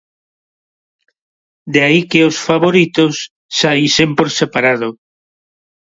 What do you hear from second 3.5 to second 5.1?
saísen por separado.